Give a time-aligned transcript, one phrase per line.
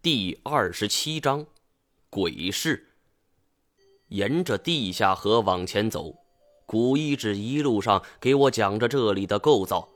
[0.00, 1.44] 第二十七章，
[2.08, 2.86] 鬼市。
[4.10, 6.14] 沿着地下河往前走，
[6.66, 9.88] 古一指一路上给我讲着这里的构造。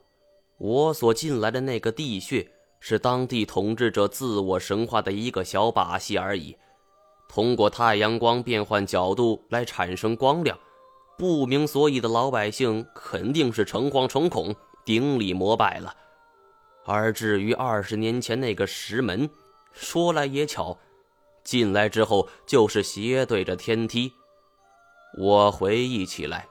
[0.57, 2.45] 我所进来的那个地穴，
[2.81, 6.53] 是当地统治者自我神话的一个小把戏而已。
[7.29, 10.59] 通过太阳光变换角度来产生光亮，
[11.17, 15.95] 不明所以的老百姓肯定是诚惶诚恐，顶礼膜拜了。
[16.83, 19.29] 而至于二十年前那个石门，
[19.73, 20.77] 说来也巧，
[21.43, 24.13] 进来之后就是斜对着天梯。
[25.19, 26.47] 我回忆起来，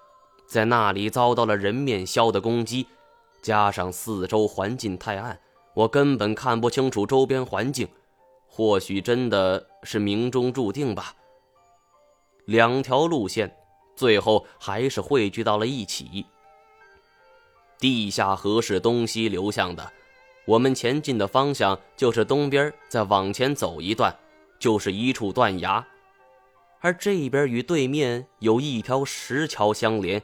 [0.47, 2.87] 在那里遭到了人面鸮的攻击，
[3.41, 5.41] 加上四周环境太暗，
[5.75, 7.89] 我根本看不清楚周边环境。
[8.47, 11.15] 或许真的是命中注定吧。
[12.45, 13.57] 两条路线
[13.97, 16.27] 最后还是汇聚到了一起。
[17.79, 19.91] 地下河是东西流向的，
[20.45, 24.15] 我们前进的方向就是东边，再往前走一段，
[24.59, 25.87] 就是一处断崖。
[26.81, 30.21] 而这边与对面有一条石桥相连。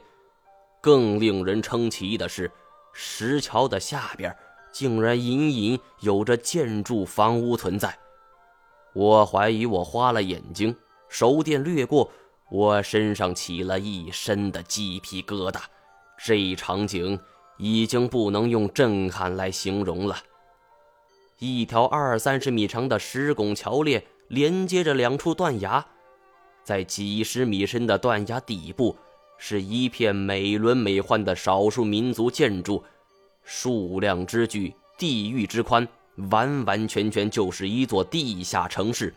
[0.81, 2.51] 更令人称奇的是，
[2.93, 4.35] 石桥的下边
[4.71, 7.97] 竟然隐隐有着建筑房屋存在。
[8.93, 10.75] 我怀疑我花了眼睛，
[11.07, 12.11] 手电掠过，
[12.49, 15.61] 我身上起了一身的鸡皮疙瘩。
[16.17, 17.19] 这一场景
[17.59, 20.17] 已经不能用震撼来形容了。
[21.37, 25.85] 一条二三十米长的石拱桥链连接着两处断崖，
[26.63, 28.95] 在几十米深的断崖底部，
[29.37, 32.83] 是一片美轮美奂的少数民族建筑，
[33.43, 35.87] 数量之巨，地域之宽。
[36.29, 39.13] 完完全全就是一座地下城市，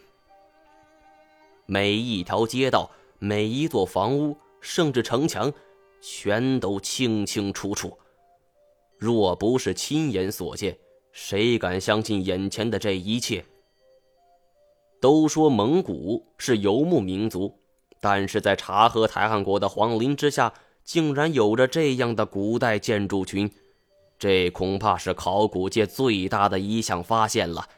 [1.66, 5.52] 每一条街道、每一座房屋，甚至城墙，
[6.00, 7.98] 全都清清楚楚。
[9.02, 10.78] 若不是亲眼所见，
[11.10, 13.44] 谁敢相信眼前的这一切？
[15.00, 17.52] 都说蒙古是游牧民族，
[18.00, 23.50] 但是在察合台汗国的皇陵之下，竟然有着这样的古代建筑群。
[24.20, 27.68] 这恐怕是考古界最大的一项发现了。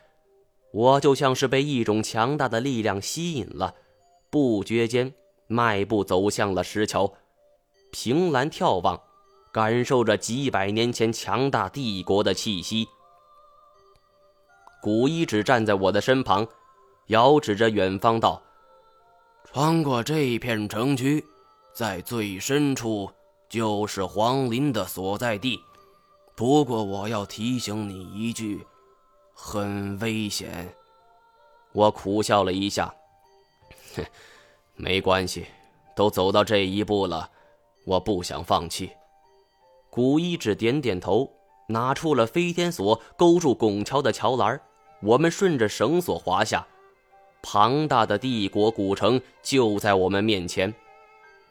[0.75, 3.75] 我就像是被一种强大的力量吸引了，
[4.29, 5.15] 不觉间
[5.47, 7.15] 迈步走向了石桥，
[7.91, 9.01] 凭栏眺望，
[9.55, 12.89] 感受着几百年前强大帝国的气息。
[14.83, 16.45] 古一指站在我的身旁，
[17.07, 18.43] 遥指着远方道
[19.53, 21.25] ：“穿过这片城区，
[21.73, 23.09] 在最深处
[23.49, 25.61] 就是皇陵的所在地。”
[26.35, 28.67] 不过我要提醒你一句，
[29.33, 30.75] 很危险。
[31.71, 32.93] 我苦笑了一下，
[33.95, 34.05] 哼，
[34.75, 35.47] 没关系，
[35.95, 37.31] 都走到这一步了，
[37.85, 38.91] 我不想放弃。
[39.95, 41.31] 古一指点点头，
[41.69, 44.61] 拿出了飞天锁，勾住拱桥的桥栏。
[45.01, 46.67] 我们顺着绳索滑下，
[47.45, 50.75] 庞大的帝国古城就在我们面前。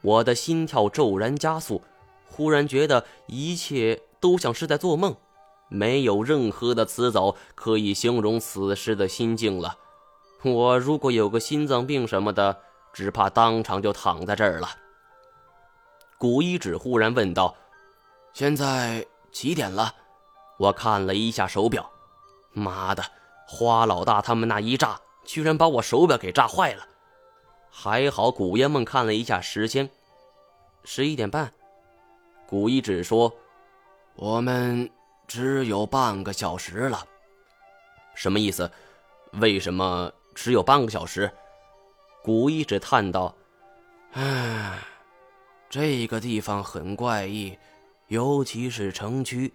[0.02, 1.82] 我的心跳骤然加速，
[2.28, 4.02] 忽然觉得一切。
[4.20, 5.16] 都像是在做梦，
[5.70, 9.78] 没有任何的词藻可以形容此时的心境了。
[10.44, 12.58] 我如果有个心脏病什么的，
[12.94, 14.70] 只怕当场就躺在这儿了。
[16.18, 17.54] 古一指忽然问道
[18.34, 19.96] ：“现在几点了？”
[20.60, 21.90] 我看了一下手表，
[22.52, 23.04] 妈的，
[23.48, 26.88] 花老大他们那一炸，居然把我手表给炸坏了。
[27.72, 29.90] 还好古烟梦看了一下时间，
[30.84, 31.54] 十一点半。
[32.48, 33.34] 古一指说。
[34.16, 34.88] 我们
[35.28, 37.04] 只有半个小时了，
[38.14, 38.70] 什么意思？
[39.32, 41.32] 为什么只有半个小时？
[42.22, 43.34] 古一指叹道
[44.14, 44.78] ：“唉，
[45.68, 47.58] 这个地方很怪异，
[48.14, 49.52] 尤其是城区，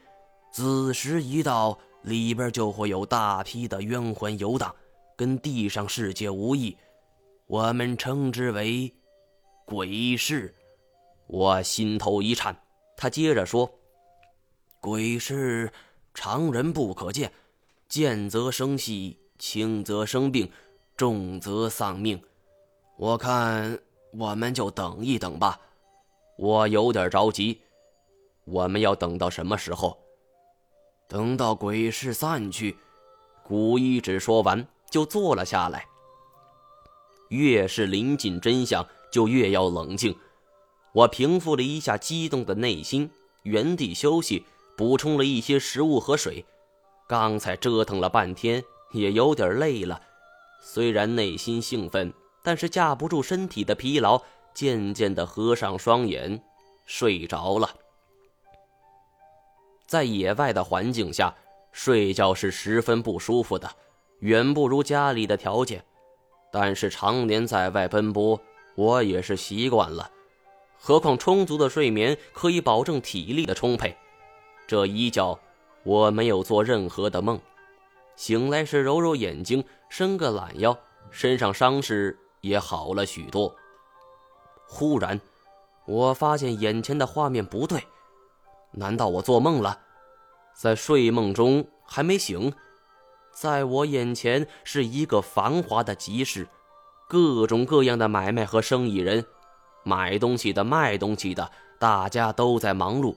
[0.51, 4.75] 子时一到，里边就会有大批的冤魂游荡，
[5.15, 6.77] 跟地上世界无异。
[7.47, 8.93] 我们称之为
[9.65, 10.53] 鬼市。”
[11.29, 12.61] 我心头一颤，
[12.97, 13.73] 他接着说。
[14.81, 15.73] 鬼市，
[16.13, 17.31] 常人不可见，
[17.89, 20.51] 见则生息，轻则生病，
[20.97, 22.21] 重则丧命。
[22.97, 23.79] 我看
[24.11, 25.61] 我们就等一等吧。
[26.37, 27.61] 我有点着急。
[28.51, 29.99] 我们要等到什么时候？
[31.07, 32.77] 等到鬼市散去。
[33.43, 35.87] 古一指说完，就坐了下来。
[37.29, 40.15] 越是临近真相，就越要冷静。
[40.93, 43.11] 我平复了一下激动的内心，
[43.43, 44.45] 原地休息。
[44.77, 46.45] 补充了一些食物和水，
[47.09, 48.63] 刚才折腾了半天，
[48.93, 50.01] 也有点累了。
[50.63, 52.15] 虽然内心兴奋，
[52.45, 54.23] 但是架不住身体的疲劳，
[54.55, 56.41] 渐渐的合上双眼，
[56.87, 57.69] 睡着了。
[59.89, 61.35] 在野外的环境下
[61.73, 63.69] 睡觉是十分不舒服的，
[64.21, 65.83] 远不如家里的条件，
[66.53, 68.39] 但是常年在外奔波，
[68.75, 70.11] 我也是习惯了。
[70.77, 73.97] 何况充足的睡眠可以保证体力的充沛。
[74.67, 75.39] 这一觉，
[75.85, 77.41] 我没有做任何的梦。
[78.15, 80.79] 醒来时揉揉眼睛，伸个懒腰，
[81.11, 83.55] 身上伤势也好了许多。
[84.67, 85.19] 忽然，
[85.87, 87.83] 我发现眼前的画面不对，
[88.73, 89.79] 难道我做梦了？
[90.55, 92.53] 在睡梦中还没醒，
[93.33, 96.49] 在我眼前是一个繁华的集市，
[97.09, 99.25] 各种各样的买卖和生意人，
[99.85, 103.15] 买东西的、卖东西的，大家都在忙碌，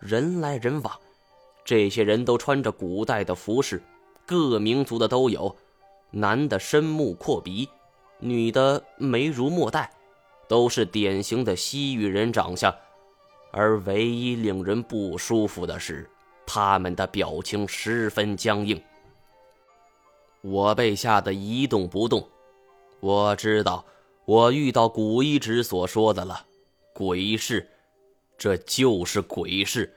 [0.00, 0.98] 人来人往。
[1.64, 3.82] 这些人都穿着古代的服饰，
[4.26, 5.56] 各民族的都有，
[6.10, 7.68] 男的深目阔鼻，
[8.18, 9.90] 女的眉如墨黛。
[10.46, 12.72] 都是典型的西域人长相，
[13.56, 16.10] 而唯一令人不舒服的是，
[16.44, 18.82] 他们的表情十分僵硬。
[20.40, 22.28] 我被吓得一动不动。
[22.98, 23.84] 我知道，
[24.24, 26.46] 我遇到古一指所说的了，
[26.92, 27.68] 鬼市，
[28.36, 29.94] 这就是鬼市。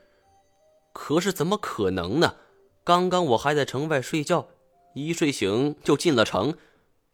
[0.93, 2.35] 可是怎么可能呢？
[2.83, 4.47] 刚刚我还在城外睡觉，
[4.93, 6.55] 一睡醒就进了城，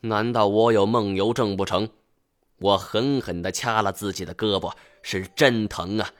[0.01, 1.89] 难道我有梦游症不成？
[2.57, 6.11] 我狠狠地掐了自己的胳膊，是真疼啊！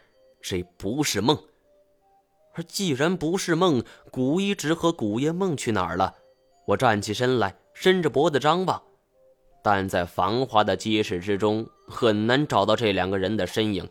[0.43, 1.35] 这不是梦。
[2.53, 6.13] 而既然不是梦，古一直和古爷梦去哪儿了？
[6.67, 8.83] 我站起身来，伸着脖子张望，
[9.63, 13.89] 但在繁华的街市之中，很难找到这两个人的身影。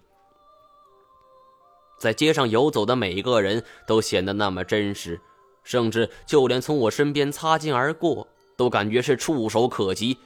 [1.99, 5.20] 在街上游走的每个人都显得那么真实，
[5.64, 10.16] 甚至就连从我身边擦肩而过，都感觉是触手可及。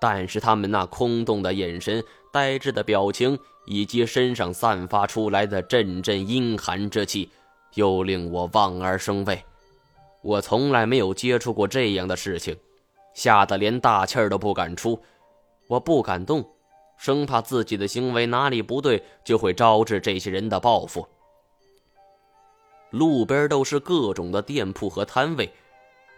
[0.00, 2.02] 但是他们那空洞的眼神、
[2.32, 7.28] 呆滞的表情，以及身上散发出来的阵阵阴寒之气，
[7.74, 9.42] 又令我望而生畏。
[10.22, 12.56] 我从来没有接触过这样的事情，
[13.14, 14.98] 吓得连大气儿都不敢出。
[15.68, 16.48] 我不敢动，
[16.96, 21.06] 生怕自己的行为哪里不对，就会招致这些人的报复。
[22.90, 25.52] 路边都是各种的店铺和摊位，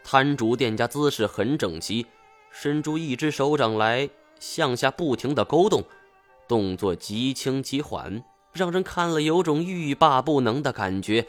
[0.05, 2.07] 摊主店家姿势很整齐。
[2.51, 4.09] 伸出一只手掌来，
[4.41, 5.83] 向下不停的勾动，
[6.49, 11.27] 动作极轻极缓，让人看了有种欲罢不能的感觉。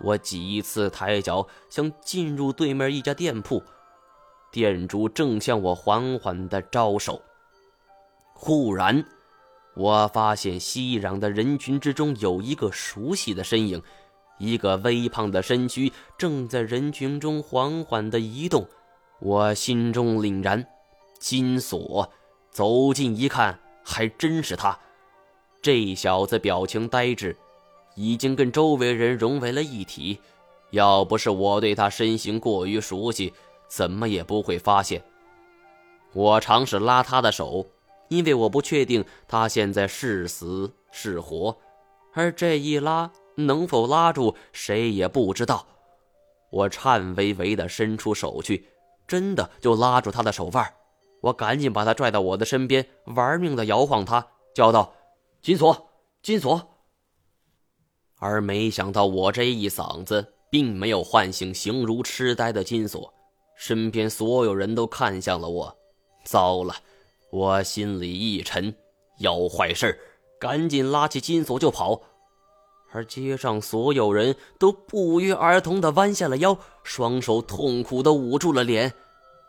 [0.00, 3.62] 我几次抬脚想进入对面一家店铺，
[4.52, 7.22] 店主正向我缓缓的招手。
[8.34, 9.04] 忽然，
[9.74, 13.82] 我发现熙攘的人群之中有一个熟悉的身影，
[14.38, 18.66] 一个微胖的身躯正在人群中缓缓的移动。
[19.20, 20.64] 我心中凛然，
[21.18, 22.08] 金锁
[22.52, 23.58] 走近一看，
[23.88, 24.78] 还真是他。
[25.62, 27.34] 这小子表情呆滞，
[27.94, 30.20] 已经跟周围人融为了一体。
[30.72, 33.32] 要不是我对他身形过于熟悉，
[33.66, 35.02] 怎么也不会发现。
[36.12, 37.66] 我尝试拉他的手，
[38.08, 41.56] 因为我不确定他现在是死是活，
[42.12, 45.66] 而这一拉能否拉住，谁也不知道。
[46.50, 48.68] 我颤巍巍地伸出手去。
[49.06, 50.70] 真的就拉住他的手腕，
[51.20, 54.94] 我赶紧把他拽到我的身边，玩命的摇晃他，叫道
[55.42, 55.90] ：“金锁，
[56.22, 56.68] 金锁。”
[58.20, 63.12] 而没想到我这一嗓子并没有唤醒形如痴呆的金锁，
[63.56, 65.76] 身边所有人都看向了我。
[66.24, 66.74] 糟了，
[67.30, 68.74] 我心里一沉，
[69.18, 69.98] 要坏事
[70.40, 72.02] 赶紧拉起金锁就跑。
[72.90, 78.94] 而街上所有人都不约而同的弯下了腰，双手痛苦的捂住了脸。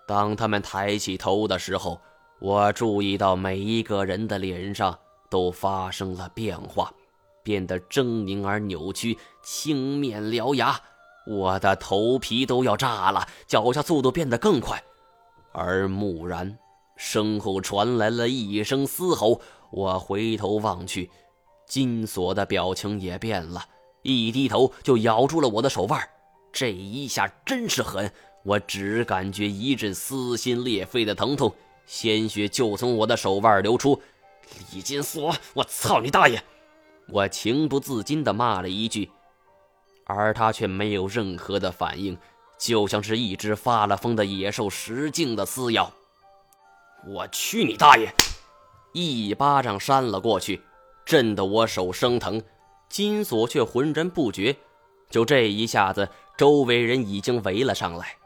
[0.09, 2.01] 当他们抬起头的时候，
[2.39, 4.97] 我注意到每一个人的脸上
[5.29, 6.91] 都发生了变化，
[7.43, 10.81] 变得狰狞而扭曲，青面獠牙。
[11.27, 14.83] 我的头皮都要炸了，脚下速度变得更快。
[15.51, 16.57] 而蓦然，
[16.97, 19.39] 身后传来了一声嘶吼，
[19.69, 21.11] 我回头望去。
[21.67, 23.63] 金锁的表情也变了，
[24.01, 26.01] 一低头就咬住了我的手腕。
[26.51, 28.11] 这一下真是狠，
[28.43, 31.53] 我只感觉一阵撕心裂肺的疼痛，
[31.85, 34.01] 鲜血就从我的手腕流出。
[34.73, 36.41] 李金锁，我操你大爷！
[37.09, 39.09] 我情不自禁地骂了一句，
[40.05, 42.17] 而他却没有任何的反应，
[42.57, 45.91] 就像是一只发了疯的野兽使劲的撕咬。
[47.07, 48.13] 我去你大爷！
[48.93, 50.61] 一巴掌扇了过去。
[51.05, 52.39] 震得我手生疼，
[52.87, 54.55] 金锁却浑然不觉。
[55.09, 58.18] 就这一下子，周围人已经围了上来。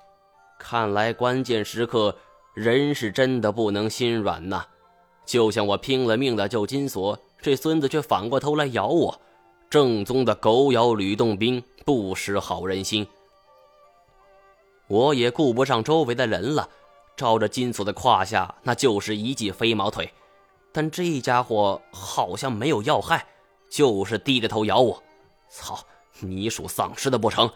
[0.64, 2.16] 看来关键时刻，
[2.54, 4.66] 人是真的不能心软呐。
[5.26, 9.22] 就像我拼了命的救金锁，这孙子却反过头来咬我。
[9.70, 13.06] 正宗的狗咬吕洞宾，不识好人心。
[14.88, 16.70] 我也顾不上周围的人了，
[17.18, 20.14] 照着金锁的胯下，那就是一记飞毛腿。
[20.72, 23.28] 但这家伙好像没有要害，
[23.70, 25.04] 就是低着头咬我。
[25.50, 25.78] 操，
[26.22, 27.52] 你属丧尸的不成？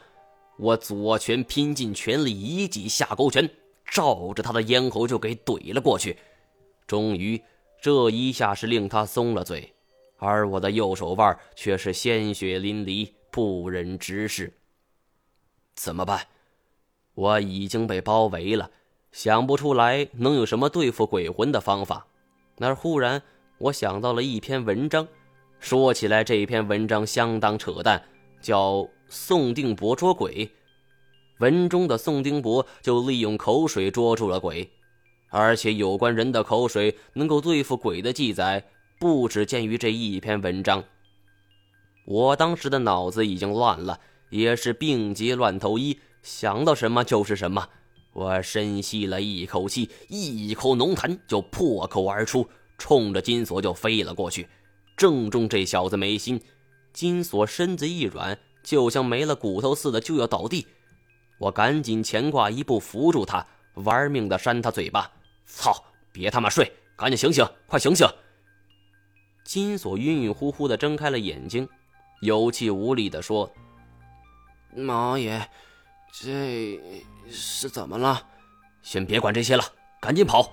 [0.57, 3.47] 我左拳拼尽全力，一记下勾拳，
[3.85, 6.17] 照着他的咽喉就给怼了过去。
[6.87, 7.39] 终于，
[7.79, 9.71] 这一下是令他松了嘴，
[10.17, 14.51] 而我的右手腕却是鲜血淋漓，不忍直视。
[15.75, 16.25] 怎么办？
[17.13, 18.71] 我已经被包围了，
[19.11, 22.07] 想不出来能有什么对付鬼魂的方法。
[22.57, 23.21] 那忽然，
[23.59, 25.07] 我想到了一篇文章，
[25.59, 28.03] 说起来这篇文章相当扯淡，
[28.41, 28.87] 叫。
[29.09, 30.51] 宋定伯捉鬼，
[31.39, 34.69] 文中的宋定伯就利用口水捉住了鬼，
[35.29, 38.63] 而且有关人的口水能够对付鬼的记载
[38.99, 40.83] 不只见于这一篇文章。
[42.05, 43.99] 我当时的脑子已经乱了，
[44.29, 47.69] 也是病急乱投医，想到什么就是什么。
[48.13, 54.47] 我深吸了一口气，一口浓痰就破口而出，冲着金锁就飞了过去，
[54.95, 56.41] 正中这小子眉心。
[56.93, 58.39] 金锁身子一软。
[58.67, 60.67] 就像没了骨头似的，就要倒地。
[61.37, 65.09] 我赶紧前挂一步扶住他，玩命的扇他嘴巴。
[65.45, 65.73] 操！
[66.11, 68.05] 别他妈睡，赶紧醒醒，快醒醒！
[69.45, 71.65] 金锁晕晕乎乎的睁开了眼睛，
[72.19, 73.49] 有气无力的说
[74.75, 75.49] ：“毛爷，
[76.11, 76.77] 这
[77.29, 78.21] 是怎么了？
[78.81, 79.63] 先别管这些了，
[80.01, 80.51] 赶紧跑！”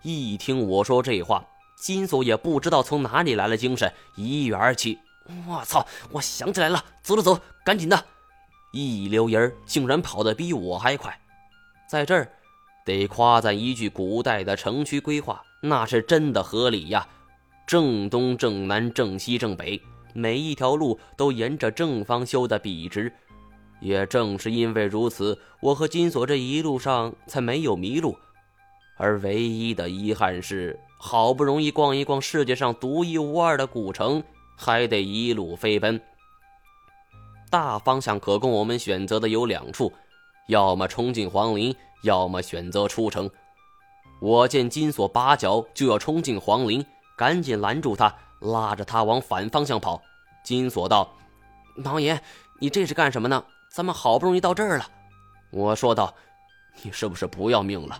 [0.00, 1.44] 一听我说这话，
[1.76, 4.98] 金锁也不知道从哪里来了精神，一跃而起。
[5.46, 5.86] 我操！
[6.10, 8.04] 我想起来了，走走走，赶紧的！
[8.72, 11.18] 一溜烟儿，竟然跑得比我还快。
[11.88, 12.30] 在这儿，
[12.84, 17.06] 得夸赞一句古代的城区规划，那是真的合理呀！
[17.66, 19.80] 正东、正南、正西、正北，
[20.14, 23.12] 每一条路都沿着正方修的笔直。
[23.80, 28.16] 也正是因为如此，我和金锁这一路上才没有迷路。
[28.96, 34.22] 而唯一的遗憾是，好不容易逛一逛世界上独一无二的古城。
[34.58, 35.98] 还得一路飞奔。
[37.48, 39.90] 大方向可供我们选择的有两处，
[40.48, 43.30] 要么冲进皇陵，要么选择出城。
[44.20, 46.84] 我见金锁拔脚就要冲进皇陵，
[47.16, 50.02] 赶紧拦住他，拉着他往反方向跑。
[50.42, 51.08] 金锁道
[51.84, 52.20] ：“王爷，
[52.58, 53.42] 你这是干什么呢？
[53.70, 54.90] 咱们好不容易到这儿了。”
[55.50, 56.12] 我说道
[56.82, 57.98] ：“你是不是不要命了？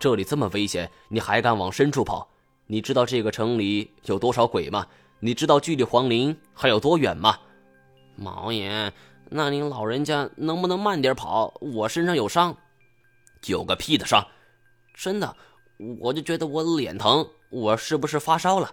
[0.00, 2.26] 这里这么危险，你还敢往深处跑？
[2.66, 4.86] 你知道这个城里有多少鬼吗？”
[5.20, 7.38] 你知道距离皇陵还有多远吗，
[8.14, 8.92] 毛爷？
[9.30, 11.52] 那您老人家能不能慢点跑？
[11.60, 12.56] 我身上有伤，
[13.46, 14.26] 有个屁的伤！
[14.94, 15.36] 真的，
[16.00, 18.72] 我就觉得我脸疼，我是不是发烧了？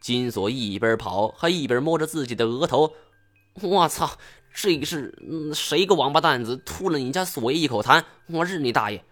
[0.00, 2.92] 金锁一边跑还一边摸着自己的额头。
[3.60, 4.10] 我操！
[4.54, 5.14] 这是
[5.54, 8.04] 谁个王八蛋子吐了你家锁爷一口痰？
[8.28, 9.02] 我日你大爷！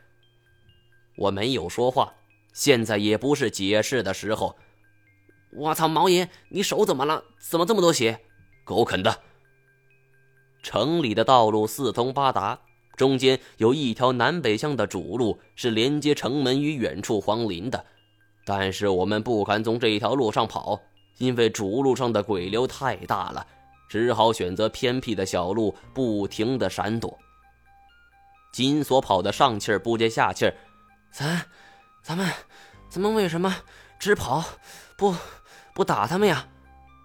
[1.17, 2.15] 我没有说话，
[2.53, 4.57] 现在也不是解释的时候。
[5.53, 7.25] 我操，毛爷，你手怎么了？
[7.39, 8.21] 怎么这么多血？
[8.65, 9.21] 狗啃的！
[10.63, 12.61] 城里的道路四通八达，
[12.97, 17.85] 中间有一条南北向的主路，是连接城门与远处皇陵的。
[18.45, 20.81] 但是我们不敢从这条路上跑，
[21.19, 23.47] 因为主路上的鬼流太大了，
[23.89, 27.19] 只好选择偏僻的小路，不停的闪躲。
[28.53, 30.55] 金锁跑得上气儿不接下气儿，
[31.11, 31.47] 咱，
[32.03, 32.31] 咱们，
[32.89, 33.57] 咱们为什么
[33.99, 34.45] 只跑
[34.97, 35.15] 不？
[35.81, 36.47] 不打他们呀！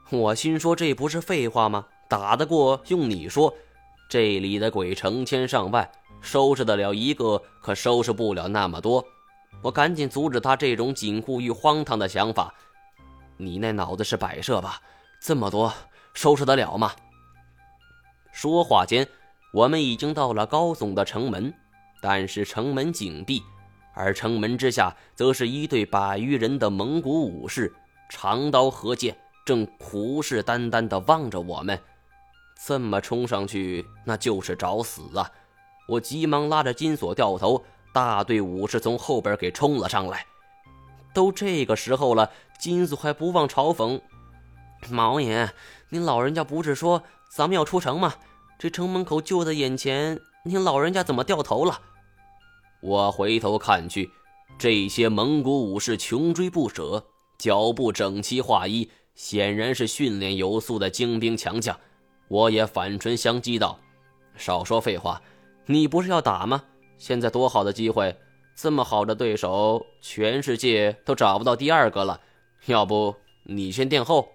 [0.10, 1.86] 我心说这不是废话吗？
[2.10, 3.56] 打得过用你说，
[4.10, 5.90] 这里的鬼成千上万，
[6.20, 9.02] 收拾得了一个，可收拾不了那么多。
[9.62, 12.54] 我赶紧阻止他这种紧箍与荒唐的想法。
[13.38, 14.82] 你那脑子是摆设吧？
[15.22, 15.72] 这么多
[16.14, 16.92] 收拾得了吗？
[18.34, 19.08] 说话间，
[19.54, 21.54] 我们已经到了高耸的城门，
[22.02, 23.42] 但是城门紧闭，
[23.94, 27.74] 而城门之下则是一队百余人的蒙古武士。
[28.10, 31.80] 长刀和剑，正虎视眈眈地望着我们。
[32.66, 35.30] 这么冲上去，那就是找死啊！
[35.88, 40.26] 我急忙拉着金锁掉头，大队武士从后边给冲了上来。
[41.14, 44.02] 都这个时候了，金锁还不忘嘲讽
[44.90, 45.54] ：“毛爷，
[45.90, 48.16] 您老人家不是说咱们要出城吗？
[48.58, 51.80] 这城门口就在眼前，您老人家怎么掉头了？”
[52.82, 54.10] 我回头看去，
[54.58, 57.06] 这些蒙古武士穷追不舍。
[57.38, 61.80] 脚步整齐划一，显然是训练有素的精兵强将。
[62.28, 63.80] 我也反唇相讥道
[64.36, 65.22] ：“少说废话，
[65.66, 66.64] 你不是要打吗？
[66.98, 68.16] 现在多好的机会，
[68.56, 72.20] 这么好的对手，全世界都找不到第二个了。
[72.66, 74.30] 要不你先殿后？”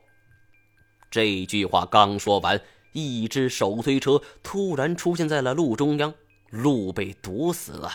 [1.11, 2.61] 这句话刚说完，
[2.93, 6.15] 一只手推车突然出现在了路中央。
[6.51, 7.93] 路被堵死了。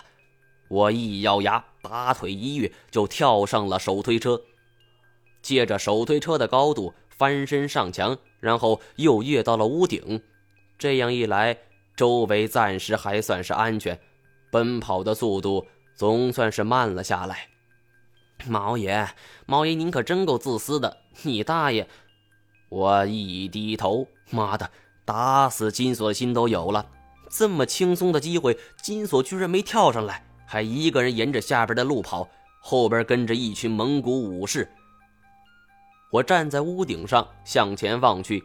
[0.69, 4.41] 我一咬牙，拔腿一跃，就跳上了手推车，
[5.45, 10.23] 借着手推车的高度翻身上墙，然后又跃到了屋顶。
[10.79, 11.55] 这样一来，
[11.95, 13.99] 周围暂时还算是安全，
[14.49, 17.49] 奔跑的速度总算是慢了下来。
[18.47, 19.07] 毛爷，
[19.45, 20.97] 毛爷，您可真够自私的！
[21.21, 21.87] 你大爷！
[22.69, 24.71] 我一低头，妈的，
[25.05, 26.87] 打死金锁心都有了。
[27.29, 32.27] 这么轻松的机会，金锁居然没跳上来，还一个人沿着下边的路跑，
[32.61, 34.67] 后边跟着一群蒙古武士。
[36.11, 38.43] 我站在屋顶上向前望去，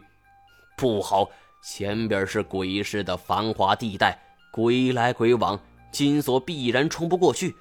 [0.77, 1.29] 不好，
[1.63, 4.19] 前边是鬼市的繁华地带，
[4.51, 5.59] 鬼来鬼往，
[5.91, 7.55] 金锁必然冲不过去。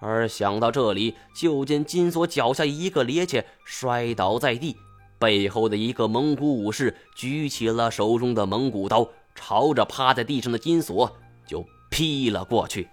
[0.00, 4.76] 而想到这里，就见金锁脚下一个趔趄，摔倒在地，
[5.18, 12.88] 背后的一个蒙古武士举起了手中的蒙古刀，朝着趴在地上的金锁就劈了过去。